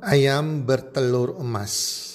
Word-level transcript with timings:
Ayam 0.00 0.64
bertelur 0.64 1.36
emas. 1.44 2.08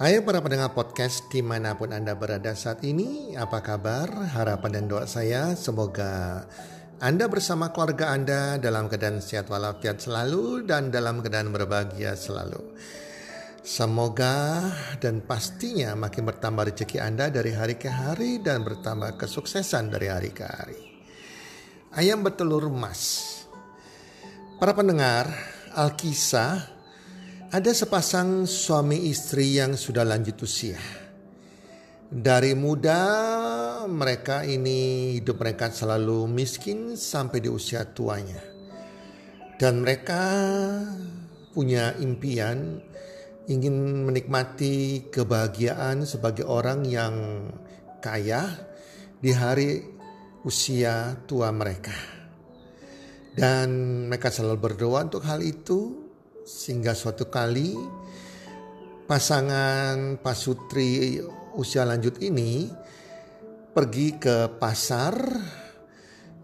Hai 0.00 0.24
para 0.24 0.40
pendengar 0.40 0.72
podcast 0.72 1.28
di 1.28 1.44
mana 1.44 1.76
pun 1.76 1.92
Anda 1.92 2.16
berada 2.16 2.56
saat 2.56 2.80
ini, 2.80 3.36
apa 3.36 3.60
kabar? 3.60 4.08
Harapan 4.08 4.80
dan 4.80 4.84
doa 4.88 5.04
saya 5.04 5.52
semoga 5.52 6.48
Anda 6.96 7.28
bersama 7.28 7.76
keluarga 7.76 8.16
Anda 8.16 8.56
dalam 8.56 8.88
keadaan 8.88 9.20
sehat 9.20 9.52
walafiat 9.52 10.00
selalu 10.00 10.64
dan 10.64 10.88
dalam 10.88 11.20
keadaan 11.20 11.52
berbahagia 11.52 12.16
selalu. 12.16 12.72
Semoga 13.60 14.64
dan 14.96 15.20
pastinya 15.20 15.92
makin 15.92 16.24
bertambah 16.24 16.72
rezeki 16.72 17.04
Anda 17.04 17.28
dari 17.28 17.52
hari 17.52 17.76
ke 17.76 17.92
hari 17.92 18.40
dan 18.40 18.64
bertambah 18.64 19.20
kesuksesan 19.20 19.92
dari 19.92 20.08
hari 20.08 20.32
ke 20.32 20.40
hari. 20.40 20.80
Ayam 21.92 22.24
bertelur 22.24 22.64
emas. 22.72 23.28
Para 24.56 24.72
pendengar, 24.72 25.28
Alkisah 25.76 26.77
ada 27.48 27.72
sepasang 27.72 28.44
suami 28.44 29.08
istri 29.08 29.56
yang 29.56 29.72
sudah 29.72 30.04
lanjut 30.04 30.36
usia. 30.44 30.76
Dari 32.08 32.52
muda 32.52 33.00
mereka 33.88 34.44
ini 34.44 35.16
hidup 35.16 35.40
mereka 35.40 35.72
selalu 35.72 36.28
miskin 36.28 36.92
sampai 36.92 37.40
di 37.40 37.48
usia 37.48 37.88
tuanya. 37.88 38.36
Dan 39.56 39.80
mereka 39.80 40.20
punya 41.56 41.96
impian 41.96 42.84
ingin 43.48 44.04
menikmati 44.04 45.08
kebahagiaan 45.08 46.04
sebagai 46.04 46.44
orang 46.44 46.84
yang 46.84 47.48
kaya 48.04 48.44
di 49.24 49.32
hari 49.32 49.88
usia 50.44 51.16
tua 51.24 51.48
mereka. 51.48 51.96
Dan 53.32 54.04
mereka 54.12 54.28
selalu 54.28 54.58
berdoa 54.60 55.08
untuk 55.08 55.24
hal 55.24 55.40
itu 55.40 56.07
sehingga 56.48 56.96
suatu 56.96 57.28
kali 57.28 57.76
pasangan 59.04 60.16
pasutri 60.16 61.20
usia 61.60 61.84
lanjut 61.84 62.16
ini 62.24 62.72
pergi 63.76 64.16
ke 64.16 64.56
pasar 64.56 65.12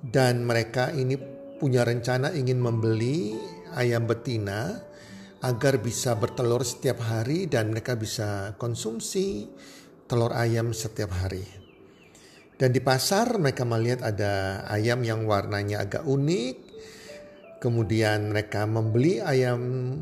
dan 0.05 0.45
mereka 0.45 0.93
ini 0.93 1.17
punya 1.57 1.89
rencana 1.89 2.37
ingin 2.37 2.61
membeli 2.61 3.33
ayam 3.73 4.05
betina 4.05 4.77
agar 5.41 5.81
bisa 5.81 6.13
bertelur 6.21 6.61
setiap 6.61 7.01
hari 7.01 7.49
dan 7.49 7.73
mereka 7.73 7.97
bisa 7.97 8.53
konsumsi 8.61 9.49
telur 10.05 10.37
ayam 10.37 10.77
setiap 10.77 11.17
hari. 11.17 11.45
Dan 12.55 12.71
di 12.73 12.81
pasar 12.85 13.41
mereka 13.41 13.65
melihat 13.65 14.05
ada 14.05 14.65
ayam 14.69 15.01
yang 15.05 15.25
warnanya 15.25 15.85
agak 15.85 16.05
unik, 16.07 16.57
Kemudian 17.65 18.29
mereka 18.29 18.69
membeli 18.69 19.25
ayam 19.25 19.97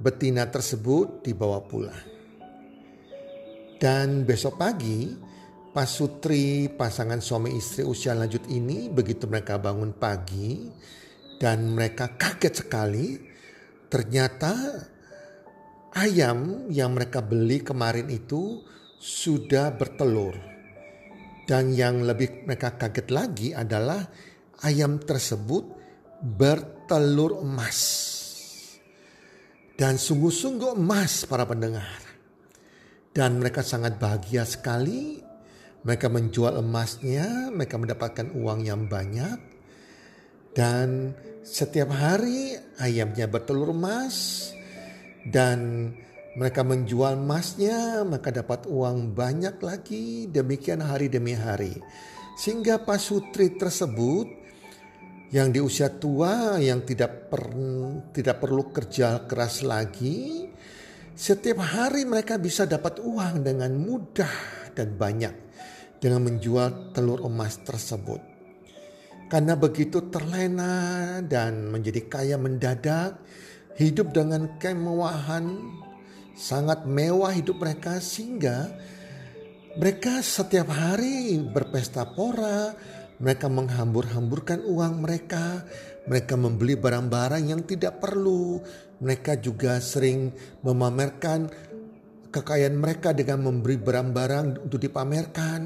betina 0.00 0.48
tersebut 0.48 1.20
dibawa 1.20 1.60
pulang. 1.68 2.00
Dan 3.76 4.24
besok 4.24 4.56
pagi, 4.56 5.12
Pasutri 5.76 6.72
pasangan 6.72 7.20
suami 7.20 7.52
istri 7.52 7.84
usia 7.84 8.16
lanjut 8.16 8.48
ini 8.48 8.88
begitu 8.88 9.28
mereka 9.28 9.60
bangun 9.60 9.92
pagi 9.92 10.72
dan 11.36 11.68
mereka 11.68 12.16
kaget 12.16 12.64
sekali 12.64 13.20
ternyata 13.92 14.56
ayam 15.92 16.64
yang 16.72 16.96
mereka 16.96 17.20
beli 17.20 17.60
kemarin 17.60 18.08
itu 18.08 18.64
sudah 18.96 19.76
bertelur. 19.76 20.32
Dan 21.44 21.76
yang 21.76 22.08
lebih 22.08 22.48
mereka 22.48 22.80
kaget 22.80 23.12
lagi 23.12 23.52
adalah 23.52 24.00
ayam 24.64 24.96
tersebut 24.96 25.75
bertelur 26.22 27.44
emas. 27.44 27.80
Dan 29.76 30.00
sungguh-sungguh 30.00 30.72
emas 30.72 31.28
para 31.28 31.44
pendengar. 31.44 32.00
Dan 33.12 33.40
mereka 33.40 33.60
sangat 33.60 34.00
bahagia 34.00 34.48
sekali. 34.48 35.20
Mereka 35.86 36.10
menjual 36.10 36.58
emasnya, 36.58 37.52
mereka 37.52 37.76
mendapatkan 37.76 38.32
uang 38.32 38.64
yang 38.64 38.88
banyak. 38.88 39.38
Dan 40.56 41.12
setiap 41.44 41.92
hari 41.92 42.56
ayamnya 42.80 43.28
bertelur 43.28 43.76
emas. 43.76 44.48
Dan 45.28 45.92
mereka 46.36 46.64
menjual 46.64 47.16
emasnya, 47.16 48.04
maka 48.04 48.32
dapat 48.32 48.64
uang 48.68 49.12
banyak 49.12 49.56
lagi. 49.60 50.28
Demikian 50.28 50.80
hari 50.80 51.12
demi 51.12 51.36
hari. 51.36 51.76
Sehingga 52.36 52.80
pasutri 52.80 53.56
tersebut 53.56 54.45
yang 55.34 55.50
di 55.50 55.58
usia 55.58 55.90
tua 55.90 56.58
yang 56.62 56.86
tidak 56.86 57.26
per, 57.26 57.50
tidak 58.14 58.36
perlu 58.38 58.70
kerja 58.70 59.26
keras 59.26 59.66
lagi 59.66 60.46
setiap 61.16 61.64
hari 61.64 62.04
mereka 62.04 62.36
bisa 62.36 62.68
dapat 62.68 63.00
uang 63.00 63.40
dengan 63.40 63.72
mudah 63.74 64.34
dan 64.76 64.94
banyak 64.94 65.34
dengan 65.96 66.28
menjual 66.28 66.92
telur 66.92 67.24
emas 67.24 67.56
tersebut. 67.64 68.20
Karena 69.26 69.58
begitu 69.58 70.06
terlena 70.12 71.18
dan 71.24 71.72
menjadi 71.72 72.04
kaya 72.06 72.36
mendadak 72.38 73.18
hidup 73.80 74.14
dengan 74.14 74.60
kemewahan 74.60 75.56
sangat 76.36 76.84
mewah 76.84 77.32
hidup 77.32 77.58
mereka 77.58 77.98
sehingga 77.98 78.70
mereka 79.80 80.20
setiap 80.20 80.68
hari 80.68 81.40
berpesta 81.42 82.06
pora 82.12 82.76
mereka 83.16 83.48
menghambur-hamburkan 83.48 84.60
uang 84.68 85.00
mereka, 85.00 85.64
mereka 86.04 86.36
membeli 86.36 86.76
barang-barang 86.76 87.48
yang 87.48 87.64
tidak 87.64 87.96
perlu. 87.96 88.60
Mereka 89.00 89.40
juga 89.40 89.80
sering 89.80 90.32
memamerkan 90.60 91.48
kekayaan 92.28 92.76
mereka 92.76 93.16
dengan 93.16 93.48
memberi 93.48 93.80
barang-barang 93.80 94.68
untuk 94.68 94.76
dipamerkan. 94.76 95.60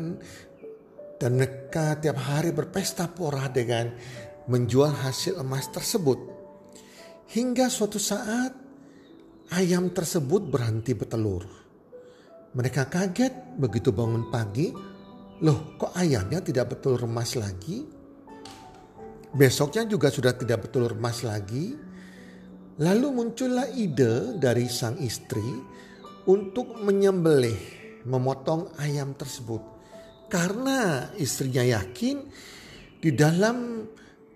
Dan 1.20 1.30
mereka 1.36 1.98
tiap 2.00 2.16
hari 2.16 2.54
berpesta 2.54 3.10
pora 3.10 3.50
dengan 3.50 3.92
menjual 4.48 4.94
hasil 5.04 5.42
emas 5.42 5.69
tersebut. 5.69 6.16
Hingga 7.34 7.69
suatu 7.69 8.00
saat 8.00 8.56
ayam 9.52 9.90
tersebut 9.90 10.48
berhenti 10.48 10.96
bertelur. 10.96 11.44
Mereka 12.50 12.88
kaget 12.90 13.58
begitu 13.58 13.94
bangun 13.94 14.32
pagi 14.32 14.89
Loh 15.40 15.76
kok 15.81 15.96
ayamnya 15.96 16.44
tidak 16.44 16.76
betul 16.76 17.00
remas 17.00 17.32
lagi? 17.40 17.81
Besoknya 19.31 19.88
juga 19.88 20.12
sudah 20.12 20.37
tidak 20.37 20.69
betul 20.69 20.92
remas 20.92 21.25
lagi. 21.25 21.72
Lalu 22.81 23.08
muncullah 23.08 23.69
ide 23.72 24.37
dari 24.37 24.69
sang 24.69 25.00
istri 25.00 25.44
untuk 26.28 26.81
menyembelih, 26.81 27.56
memotong 28.04 28.76
ayam 28.81 29.16
tersebut. 29.16 29.60
Karena 30.28 31.08
istrinya 31.16 31.64
yakin 31.64 32.16
di 33.00 33.10
dalam 33.16 33.84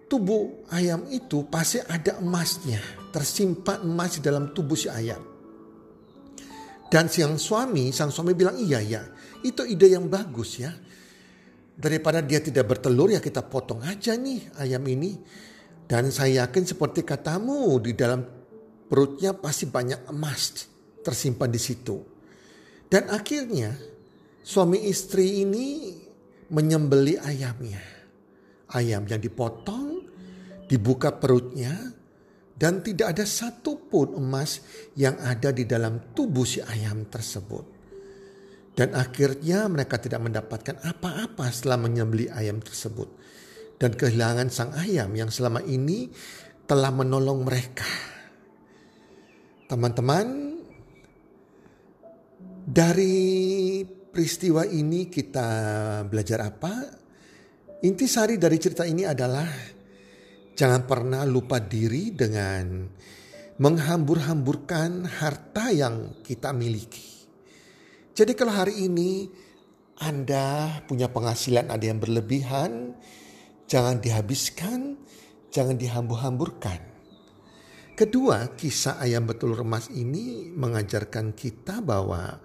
tubuh 0.09 0.69
ayam 0.73 1.05
itu 1.12 1.45
pasti 1.53 1.85
ada 1.85 2.17
emasnya. 2.21 2.81
Tersimpan 3.12 3.85
emas 3.85 4.19
di 4.19 4.21
dalam 4.25 4.56
tubuh 4.56 4.75
si 4.75 4.89
ayam. 4.89 5.21
Dan 6.89 7.11
sang 7.11 7.37
suami, 7.37 7.91
sang 7.91 8.15
suami 8.15 8.39
bilang 8.39 8.55
iya 8.55 8.79
ya, 8.79 9.03
itu 9.43 9.67
ide 9.67 9.91
yang 9.91 10.06
bagus 10.06 10.62
ya. 10.62 10.71
Daripada 11.75 12.23
dia 12.23 12.38
tidak 12.38 12.71
bertelur 12.71 13.11
ya 13.11 13.19
kita 13.19 13.43
potong 13.43 13.82
aja 13.82 14.15
nih 14.15 14.55
ayam 14.62 14.85
ini. 14.87 15.19
Dan 15.85 16.09
saya 16.09 16.47
yakin 16.47 16.65
seperti 16.65 17.05
katamu 17.05 17.76
di 17.82 17.93
dalam 17.93 18.25
perutnya 18.88 19.37
pasti 19.37 19.69
banyak 19.69 20.09
emas 20.09 20.71
tersimpan 21.05 21.50
di 21.50 21.61
situ. 21.61 21.97
Dan 22.88 23.11
akhirnya 23.11 23.75
suami 24.41 24.87
istri 24.87 25.43
ini 25.43 25.93
menyembeli 26.55 27.21
ayamnya. 27.21 27.82
Ayam 28.70 29.05
yang 29.05 29.20
dipotong, 29.20 30.09
dibuka 30.70 31.12
perutnya, 31.12 31.75
dan 32.55 32.81
tidak 32.81 33.19
ada 33.19 33.27
satupun 33.27 34.15
emas 34.15 34.62
yang 34.94 35.19
ada 35.20 35.50
di 35.50 35.67
dalam 35.67 36.15
tubuh 36.15 36.47
si 36.47 36.62
ayam 36.62 37.05
tersebut. 37.11 37.74
Dan 38.75 38.91
akhirnya 38.91 39.71
mereka 39.71 40.03
tidak 40.03 40.19
mendapatkan 40.19 40.82
apa-apa 40.82 41.47
setelah 41.55 41.79
menyembeli 41.79 42.26
ayam 42.26 42.59
tersebut. 42.59 43.06
Dan 43.79 43.94
kehilangan 43.94 44.50
sang 44.50 44.75
ayam 44.75 45.15
yang 45.15 45.31
selama 45.31 45.62
ini 45.62 46.11
telah 46.67 46.91
menolong 46.91 47.47
mereka. 47.47 47.87
Teman-teman, 49.71 50.59
dari 52.67 53.82
peristiwa 53.87 54.67
ini 54.67 55.06
kita 55.06 55.49
belajar 56.11 56.43
apa? 56.43 56.75
Intisari 57.87 58.43
dari 58.43 58.59
cerita 58.59 58.82
ini 58.82 59.06
adalah 59.06 59.47
jangan 60.56 60.82
pernah 60.82 61.23
lupa 61.23 61.62
diri 61.62 62.11
dengan 62.11 62.91
menghambur-hamburkan 63.55 65.06
harta 65.06 65.70
yang 65.70 66.25
kita 66.27 66.50
miliki. 66.50 67.14
Jadi 68.15 68.33
kalau 68.39 68.55
hari 68.55 68.87
ini 68.87 69.27
Anda 69.99 70.79
punya 70.87 71.11
penghasilan 71.11 71.67
ada 71.67 71.83
yang 71.83 71.99
berlebihan, 71.99 72.95
jangan 73.67 73.99
dihabiskan, 73.99 74.95
jangan 75.51 75.75
dihambur-hamburkan. 75.75 76.79
Kedua, 77.99 78.55
kisah 78.55 79.03
ayam 79.03 79.27
betul 79.27 79.59
emas 79.59 79.91
ini 79.91 80.47
mengajarkan 80.55 81.35
kita 81.35 81.83
bahwa 81.83 82.39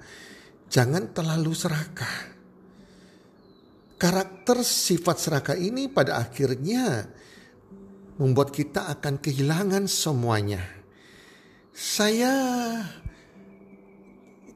jangan 0.74 1.14
terlalu 1.14 1.54
serakah. 1.54 2.38
Karakter 3.98 4.66
sifat 4.66 5.18
serakah 5.22 5.58
ini 5.58 5.86
pada 5.86 6.18
akhirnya 6.18 7.14
membuat 8.18 8.50
kita 8.50 8.90
akan 8.90 9.22
kehilangan 9.22 9.86
semuanya. 9.86 10.66
Saya 11.74 12.34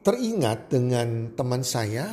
teringat 0.04 0.68
dengan 0.68 1.32
teman 1.32 1.64
saya 1.64 2.12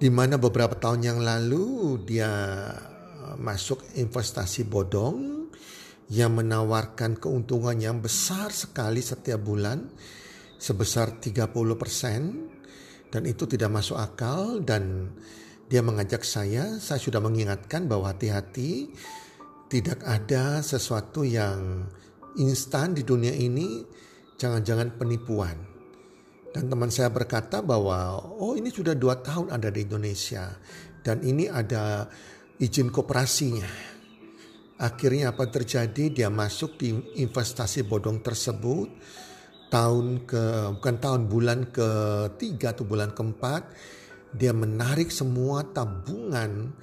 di 0.00 0.08
mana 0.10 0.40
beberapa 0.40 0.74
tahun 0.74 1.00
yang 1.04 1.20
lalu 1.20 2.00
dia 2.08 2.32
eh, 2.72 3.36
masuk 3.36 3.94
investasi 3.94 4.64
bodong 4.66 5.46
yang 6.08 6.36
menawarkan 6.36 7.16
keuntungan 7.20 7.76
yang 7.76 8.00
besar 8.00 8.52
sekali 8.52 9.00
setiap 9.00 9.40
bulan 9.40 9.88
sebesar 10.56 11.20
30% 11.20 13.12
dan 13.12 13.22
itu 13.28 13.44
tidak 13.46 13.70
masuk 13.70 14.00
akal 14.00 14.64
dan 14.64 15.12
dia 15.68 15.80
mengajak 15.80 16.24
saya, 16.28 16.76
saya 16.76 17.00
sudah 17.00 17.24
mengingatkan 17.24 17.88
bahwa 17.88 18.12
hati-hati 18.12 18.92
tidak 19.72 20.04
ada 20.04 20.60
sesuatu 20.60 21.24
yang 21.24 21.88
instan 22.36 22.92
di 22.92 23.00
dunia 23.00 23.32
ini, 23.32 23.80
jangan-jangan 24.36 25.00
penipuan. 25.00 25.73
Dan 26.54 26.70
teman 26.70 26.86
saya 26.86 27.10
berkata 27.10 27.58
bahwa 27.66 28.22
oh 28.38 28.54
ini 28.54 28.70
sudah 28.70 28.94
dua 28.94 29.18
tahun 29.18 29.50
ada 29.50 29.74
di 29.74 29.82
Indonesia 29.82 30.54
dan 31.02 31.18
ini 31.26 31.50
ada 31.50 32.06
izin 32.62 32.94
kooperasinya. 32.94 33.66
Akhirnya 34.78 35.34
apa 35.34 35.50
terjadi? 35.50 36.14
Dia 36.14 36.30
masuk 36.30 36.78
di 36.78 36.94
investasi 37.18 37.82
bodong 37.82 38.22
tersebut 38.22 38.86
tahun 39.74 40.22
ke 40.22 40.42
bukan 40.78 40.96
tahun 41.02 41.22
bulan 41.26 41.74
ketiga 41.74 42.70
atau 42.70 42.86
bulan 42.86 43.10
keempat 43.10 43.74
dia 44.34 44.50
menarik 44.50 45.14
semua 45.14 45.62
tabungan 45.66 46.74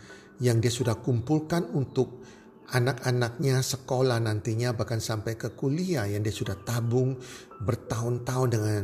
yang 0.44 0.60
dia 0.64 0.72
sudah 0.72 1.00
kumpulkan 1.00 1.68
untuk 1.72 2.24
anak-anaknya 2.72 3.60
sekolah 3.60 4.20
nantinya 4.24 4.72
bahkan 4.72 5.04
sampai 5.04 5.36
ke 5.36 5.52
kuliah 5.56 6.08
yang 6.08 6.24
dia 6.24 6.32
sudah 6.32 6.56
tabung 6.64 7.20
bertahun-tahun 7.64 8.48
dengan 8.48 8.84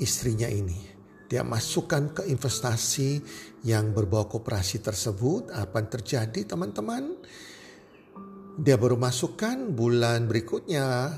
istrinya 0.00 0.48
ini. 0.48 0.92
Dia 1.32 1.40
masukkan 1.40 2.12
ke 2.12 2.22
investasi 2.28 3.24
yang 3.64 3.96
berbau 3.96 4.28
koperasi 4.28 4.84
tersebut. 4.84 5.48
Apa 5.48 5.80
yang 5.80 5.88
terjadi 5.88 6.40
teman-teman? 6.44 7.16
Dia 8.60 8.76
baru 8.76 9.00
masukkan 9.00 9.72
bulan 9.72 10.28
berikutnya 10.28 11.08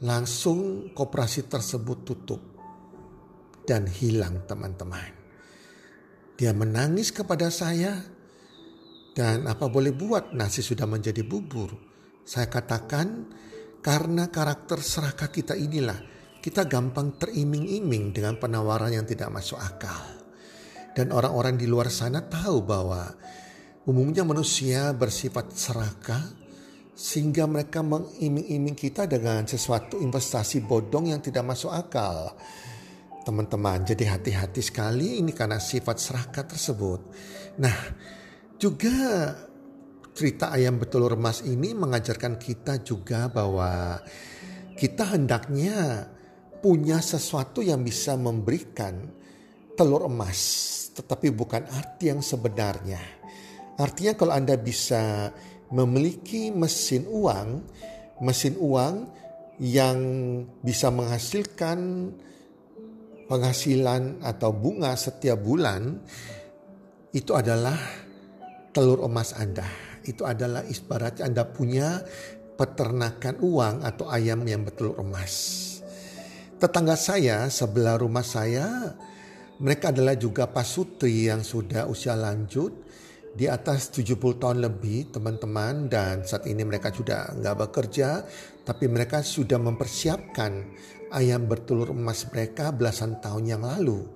langsung 0.00 0.88
koperasi 0.96 1.44
tersebut 1.44 1.98
tutup 2.08 2.40
dan 3.68 3.84
hilang 3.84 4.48
teman-teman. 4.48 5.12
Dia 6.40 6.56
menangis 6.56 7.12
kepada 7.12 7.52
saya 7.52 8.00
dan 9.12 9.44
apa 9.44 9.68
boleh 9.68 9.92
buat 9.92 10.32
nasi 10.32 10.64
sudah 10.64 10.88
menjadi 10.88 11.20
bubur. 11.22 11.76
Saya 12.24 12.48
katakan 12.48 13.28
karena 13.84 14.32
karakter 14.32 14.80
serakah 14.80 15.28
kita 15.28 15.54
inilah 15.54 16.00
kita 16.44 16.68
gampang 16.68 17.16
teriming-iming 17.16 18.12
dengan 18.12 18.36
penawaran 18.36 18.92
yang 18.92 19.08
tidak 19.08 19.32
masuk 19.32 19.56
akal. 19.56 20.04
Dan 20.92 21.08
orang-orang 21.08 21.56
di 21.56 21.64
luar 21.64 21.88
sana 21.88 22.20
tahu 22.20 22.60
bahwa 22.60 23.08
umumnya 23.88 24.28
manusia 24.28 24.92
bersifat 24.92 25.56
serakah 25.56 26.20
sehingga 26.92 27.48
mereka 27.48 27.80
mengiming-iming 27.80 28.76
kita 28.76 29.08
dengan 29.08 29.48
sesuatu 29.48 29.96
investasi 29.96 30.60
bodong 30.68 31.16
yang 31.16 31.24
tidak 31.24 31.48
masuk 31.48 31.72
akal. 31.72 32.36
Teman-teman, 33.24 33.80
jadi 33.88 34.12
hati-hati 34.12 34.60
sekali 34.60 35.24
ini 35.24 35.32
karena 35.32 35.56
sifat 35.56 35.96
serakah 35.96 36.44
tersebut. 36.44 37.00
Nah, 37.56 37.78
juga 38.60 38.92
cerita 40.12 40.52
ayam 40.52 40.76
betul 40.76 41.08
remas 41.08 41.40
ini 41.40 41.72
mengajarkan 41.72 42.36
kita 42.36 42.84
juga 42.84 43.32
bahwa 43.32 43.96
kita 44.76 45.16
hendaknya 45.16 46.12
punya 46.64 47.04
sesuatu 47.04 47.60
yang 47.60 47.84
bisa 47.84 48.16
memberikan 48.16 48.96
telur 49.76 50.08
emas, 50.08 50.40
tetapi 50.96 51.28
bukan 51.28 51.68
arti 51.68 52.08
yang 52.08 52.24
sebenarnya. 52.24 53.04
Artinya 53.76 54.16
kalau 54.16 54.32
Anda 54.32 54.56
bisa 54.56 55.28
memiliki 55.68 56.48
mesin 56.48 57.04
uang, 57.04 57.48
mesin 58.24 58.56
uang 58.56 59.12
yang 59.60 59.98
bisa 60.64 60.88
menghasilkan 60.88 62.08
penghasilan 63.28 64.24
atau 64.24 64.56
bunga 64.56 64.96
setiap 64.96 65.44
bulan, 65.44 66.00
itu 67.12 67.36
adalah 67.36 67.76
telur 68.72 69.04
emas 69.04 69.36
Anda. 69.36 69.68
Itu 70.00 70.24
adalah 70.24 70.64
ibaratnya 70.64 71.28
Anda 71.28 71.44
punya 71.44 72.00
peternakan 72.56 73.36
uang 73.44 73.84
atau 73.84 74.08
ayam 74.08 74.48
yang 74.48 74.64
betul 74.64 74.96
emas. 74.96 75.73
Tetangga 76.54 76.94
saya 76.94 77.50
sebelah 77.50 77.98
rumah 77.98 78.22
saya, 78.22 78.94
mereka 79.58 79.90
adalah 79.90 80.14
juga 80.14 80.46
pasutri 80.46 81.26
yang 81.26 81.42
sudah 81.42 81.90
usia 81.90 82.14
lanjut 82.14 82.70
di 83.34 83.50
atas 83.50 83.90
70 83.90 84.38
tahun 84.38 84.62
lebih 84.62 85.10
teman-teman 85.10 85.90
dan 85.90 86.22
saat 86.22 86.46
ini 86.46 86.62
mereka 86.62 86.94
sudah 86.94 87.34
nggak 87.34 87.58
bekerja 87.66 88.22
tapi 88.62 88.86
mereka 88.86 89.26
sudah 89.26 89.58
mempersiapkan 89.58 90.52
ayam 91.10 91.50
bertelur 91.50 91.90
emas 91.90 92.22
mereka 92.30 92.70
belasan 92.70 93.18
tahun 93.18 93.44
yang 93.50 93.62
lalu. 93.66 94.06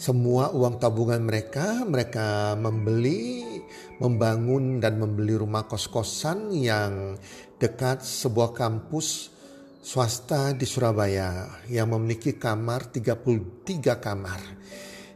Semua 0.00 0.48
uang 0.56 0.80
tabungan 0.80 1.20
mereka, 1.20 1.84
mereka 1.84 2.56
membeli, 2.56 3.60
membangun 4.00 4.80
dan 4.80 4.96
membeli 4.96 5.36
rumah 5.36 5.68
kos-kosan 5.68 6.48
yang 6.56 7.20
dekat 7.60 8.00
sebuah 8.00 8.56
kampus 8.56 9.36
swasta 9.80 10.52
di 10.52 10.68
Surabaya 10.68 11.64
yang 11.72 11.96
memiliki 11.96 12.36
kamar 12.36 12.92
33 12.92 13.96
kamar. 13.96 14.40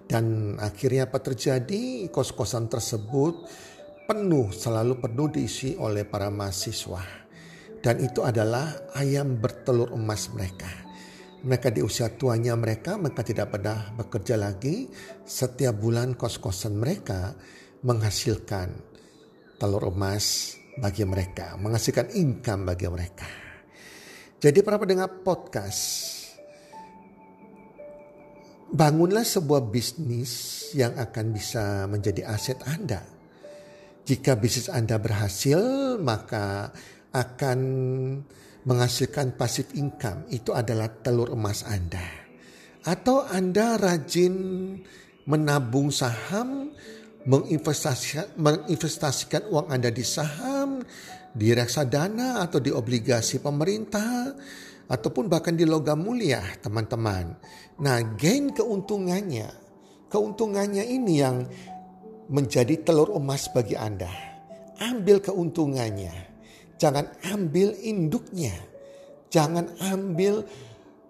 Dan 0.05 0.57
akhirnya 0.61 1.09
apa 1.09 1.21
terjadi? 1.21 2.09
Kos-kosan 2.09 2.69
tersebut 2.69 3.45
penuh, 4.09 4.53
selalu 4.53 5.01
penuh 5.01 5.29
diisi 5.33 5.77
oleh 5.77 6.05
para 6.05 6.29
mahasiswa. 6.29 7.05
Dan 7.85 8.01
itu 8.01 8.25
adalah 8.25 8.93
ayam 8.97 9.37
bertelur 9.37 9.93
emas 9.93 10.33
mereka. 10.33 10.69
Mereka 11.45 11.69
di 11.77 11.85
usia 11.85 12.09
tuanya 12.09 12.57
mereka, 12.57 12.97
mereka 12.97 13.21
tidak 13.21 13.53
pernah 13.53 13.93
bekerja 13.93 14.41
lagi. 14.41 14.89
Setiap 15.29 15.77
bulan 15.77 16.17
kos-kosan 16.17 16.81
mereka 16.81 17.37
menghasilkan 17.85 18.73
telur 19.61 19.93
emas 19.93 20.57
bagi 20.81 21.05
mereka, 21.05 21.61
menghasilkan 21.61 22.17
income 22.17 22.65
bagi 22.65 22.89
mereka. 22.89 23.44
Jadi 24.45 24.61
para 24.61 24.77
pendengar 24.77 25.25
podcast, 25.25 25.81
bangunlah 28.69 29.25
sebuah 29.25 29.73
bisnis 29.73 30.69
yang 30.77 30.93
akan 31.01 31.33
bisa 31.33 31.89
menjadi 31.89 32.29
aset 32.29 32.61
Anda. 32.69 33.01
Jika 34.05 34.37
bisnis 34.37 34.69
Anda 34.69 35.01
berhasil, 35.01 35.97
maka 35.97 36.77
akan 37.17 37.59
menghasilkan 38.69 39.33
passive 39.41 39.73
income. 39.81 40.29
Itu 40.29 40.53
adalah 40.53 40.93
telur 40.93 41.33
emas 41.33 41.65
Anda. 41.65 42.05
Atau 42.85 43.25
Anda 43.25 43.81
rajin 43.81 44.37
menabung 45.25 45.89
saham, 45.89 46.69
menginvestasikan, 47.25 48.37
menginvestasikan 48.37 49.49
uang 49.49 49.73
Anda 49.73 49.89
di 49.89 50.05
saham, 50.05 50.74
di 51.35 51.51
reksadana 51.51 52.41
atau 52.47 52.63
di 52.63 52.71
obligasi 52.71 53.43
pemerintah, 53.43 54.31
ataupun 54.87 55.27
bahkan 55.27 55.59
di 55.59 55.67
logam 55.67 56.01
mulia 56.07 56.41
teman-teman. 56.63 57.35
Nah 57.83 57.99
gain 58.15 58.55
keuntungannya, 58.55 59.51
keuntungannya 60.09 60.85
ini 60.87 61.15
yang 61.19 61.43
menjadi 62.31 62.87
telur 62.87 63.13
emas 63.19 63.51
bagi 63.51 63.75
Anda. 63.75 64.09
Ambil 64.79 65.19
keuntungannya, 65.19 66.15
jangan 66.79 67.11
ambil 67.35 67.75
induknya, 67.83 68.55
jangan 69.31 69.75
ambil 69.91 70.47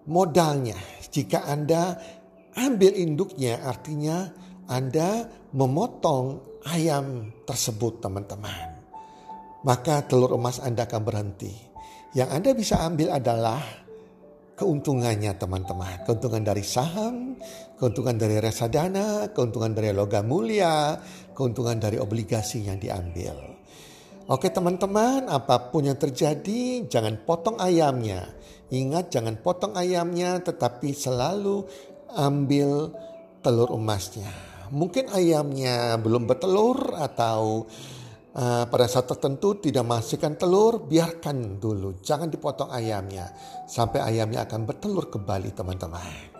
modalnya. 0.09 0.77
Jika 1.13 1.47
Anda 1.47 1.95
ambil 2.55 2.95
induknya 2.95 3.61
artinya 3.63 4.31
Anda 4.67 5.29
memotong 5.55 6.41
ayam 6.67 7.31
tersebut 7.45 8.03
teman-teman. 8.03 8.74
Maka 9.65 10.05
telur 10.05 10.37
emas 10.37 10.61
Anda 10.61 10.85
akan 10.85 11.01
berhenti. 11.01 11.49
Yang 12.13 12.29
Anda 12.31 12.49
bisa 12.53 12.75
ambil 12.85 13.09
adalah 13.17 13.59
keuntungannya 14.55 15.35
teman-teman. 15.35 16.05
Keuntungan 16.07 16.45
dari 16.45 16.63
saham, 16.63 17.35
keuntungan 17.75 18.15
dari 18.15 18.39
reksadana, 18.39 19.33
keuntungan 19.35 19.75
dari 19.75 19.91
logam 19.91 20.29
mulia, 20.29 20.95
keuntungan 21.35 21.81
dari 21.81 21.99
obligasi 21.99 22.63
yang 22.63 22.79
diambil. 22.79 23.35
Oke 24.25 24.49
teman-teman, 24.49 25.29
apa 25.29 25.69
pun 25.69 25.85
yang 25.85 26.01
terjadi 26.01 26.89
jangan 26.89 27.21
potong 27.25 27.61
ayamnya. 27.61 28.25
Ingat 28.73 29.13
jangan 29.13 29.37
potong 29.37 29.77
ayamnya 29.77 30.41
tetapi 30.41 30.93
selalu 30.97 31.61
ambil 32.17 32.89
telur 33.45 33.69
emasnya. 33.77 34.29
Mungkin 34.73 35.13
ayamnya 35.13 36.01
belum 36.01 36.25
bertelur 36.25 36.97
atau 36.97 37.69
uh, 38.35 38.63
pada 38.67 38.85
saat 38.85 39.07
tertentu 39.07 39.57
tidak 39.57 39.87
menghasilkan 39.87 40.35
telur, 40.35 40.83
biarkan 40.83 41.57
dulu. 41.57 42.03
Jangan 42.03 42.27
dipotong 42.27 42.69
ayamnya 42.69 43.31
sampai 43.65 44.03
ayamnya 44.03 44.43
akan 44.45 44.67
bertelur 44.67 45.07
kembali 45.07 45.55
teman-teman. 45.55 46.35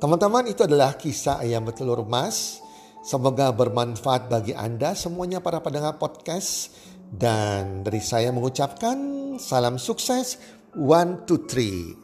Teman-teman 0.00 0.44
itu 0.50 0.64
adalah 0.64 0.96
kisah 0.98 1.40
ayam 1.40 1.64
bertelur 1.64 2.02
emas. 2.02 2.60
Semoga 3.04 3.52
bermanfaat 3.52 4.32
bagi 4.32 4.56
Anda 4.56 4.96
semuanya 4.96 5.44
para 5.44 5.60
pendengar 5.60 6.00
podcast. 6.00 6.72
Dan 7.14 7.86
dari 7.86 8.02
saya 8.02 8.34
mengucapkan 8.34 8.96
salam 9.38 9.78
sukses. 9.78 10.40
One, 10.74 11.22
two, 11.28 11.46
three. 11.46 12.03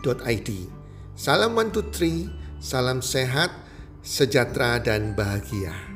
www.salam123.id. 0.00 0.50
Salam 1.14 1.52
123, 1.52 2.32
salam 2.60 3.04
sehat, 3.04 3.52
sejahtera 4.00 4.80
dan 4.80 5.12
bahagia. 5.12 5.89